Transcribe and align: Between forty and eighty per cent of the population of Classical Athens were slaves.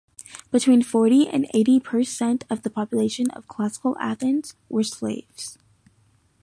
Between 0.49 0.81
forty 0.81 1.27
and 1.27 1.45
eighty 1.53 1.79
per 1.79 2.03
cent 2.03 2.43
of 2.49 2.63
the 2.63 2.71
population 2.71 3.29
of 3.35 3.47
Classical 3.47 3.95
Athens 3.99 4.55
were 4.67 4.81
slaves. 4.83 5.59